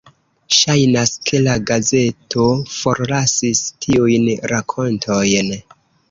Ŝajnas 0.59 1.11
ke 1.29 1.41
la 1.47 1.57
gazeto 1.71 2.45
forlasis 2.75 3.59
tiujn 3.87 4.25
rakontojn. 4.53 5.53